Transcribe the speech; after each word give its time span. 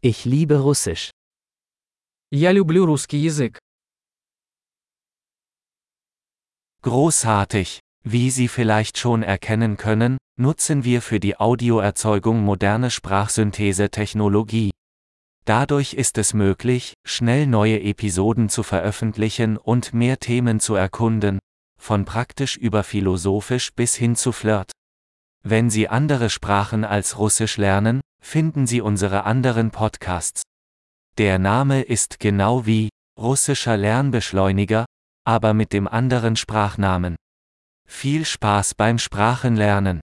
Ich 0.00 0.24
liebe 0.24 0.58
Russisch. 0.58 1.10
Я 2.30 2.52
люблю 2.52 2.84
русский 2.86 3.18
язык. 3.18 3.58
Großartig! 6.82 7.80
Wie 8.04 8.30
Sie 8.30 8.48
vielleicht 8.48 8.98
schon 8.98 9.22
erkennen 9.22 9.76
können, 9.76 10.18
nutzen 10.36 10.82
wir 10.82 11.02
für 11.02 11.20
die 11.20 11.36
Audioerzeugung 11.36 12.40
moderne 12.40 12.90
Sprachsynthese-Technologie. 12.90 14.72
Dadurch 15.44 15.94
ist 15.94 16.18
es 16.18 16.34
möglich, 16.34 16.94
schnell 17.04 17.46
neue 17.46 17.80
Episoden 17.80 18.48
zu 18.48 18.62
veröffentlichen 18.62 19.56
und 19.56 19.94
mehr 19.94 20.18
Themen 20.18 20.58
zu 20.58 20.74
erkunden, 20.74 21.38
von 21.78 22.04
praktisch 22.04 22.56
über 22.56 22.82
philosophisch 22.82 23.72
bis 23.72 23.94
hin 23.94 24.16
zu 24.16 24.32
Flirt. 24.32 24.72
Wenn 25.44 25.70
Sie 25.70 25.88
andere 25.88 26.30
Sprachen 26.30 26.84
als 26.84 27.18
Russisch 27.18 27.56
lernen, 27.56 28.00
finden 28.27 28.67
Sie 28.67 28.81
unsere 28.81 29.23
anderen 29.23 29.71
Podcasts. 29.71 30.41
Der 31.17 31.39
Name 31.39 31.81
ist 31.81 32.19
genau 32.19 32.65
wie 32.65 32.89
russischer 33.17 33.77
Lernbeschleuniger, 33.77 34.85
aber 35.25 35.53
mit 35.53 35.71
dem 35.71 35.87
anderen 35.87 36.35
Sprachnamen. 36.35 37.15
Viel 37.87 38.25
Spaß 38.25 38.75
beim 38.75 38.99
Sprachenlernen! 38.99 40.01